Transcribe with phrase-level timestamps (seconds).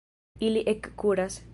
[0.47, 1.41] Ili ekkuras.